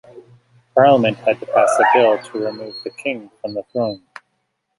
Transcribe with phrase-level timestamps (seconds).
[0.73, 4.01] Parliament had to pass a bill to remove the king from the throne.